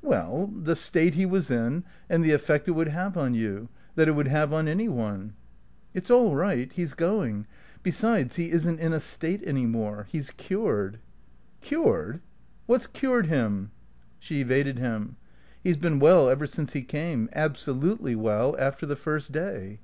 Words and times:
"Well 0.00 0.46
the 0.46 0.76
state 0.76 1.14
he 1.14 1.26
was 1.26 1.50
in, 1.50 1.84
and 2.08 2.24
the 2.24 2.30
effect 2.32 2.68
it 2.68 2.70
would 2.70 2.88
have 2.88 3.18
on 3.18 3.34
you 3.34 3.68
that 3.96 4.08
it 4.08 4.12
would 4.12 4.28
have 4.28 4.50
on 4.50 4.66
any 4.66 4.88
one." 4.88 5.34
"It's 5.92 6.10
all 6.10 6.34
right. 6.34 6.72
He's 6.72 6.94
going. 6.94 7.46
Besides, 7.82 8.36
he 8.36 8.50
isn't 8.50 8.80
in 8.80 8.94
a 8.94 8.98
state 8.98 9.42
any 9.44 9.66
more. 9.66 10.06
He's 10.10 10.30
cured." 10.30 11.00
"Cured? 11.60 12.22
What's 12.64 12.86
cured 12.86 13.26
him?" 13.26 13.72
She 14.18 14.40
evaded 14.40 14.78
him. 14.78 15.16
"He's 15.62 15.76
been 15.76 15.98
well 15.98 16.30
ever 16.30 16.46
since 16.46 16.72
he 16.72 16.80
came; 16.80 17.28
absolutely 17.34 18.14
well 18.16 18.56
after 18.58 18.86
the 18.86 18.96
first 18.96 19.32
day." 19.32 19.80